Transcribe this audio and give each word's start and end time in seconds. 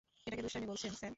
এটাকে 0.27 0.43
দুষ্টামি 0.43 0.67
বলছেন, 0.67 0.91
স্যার? 0.91 1.09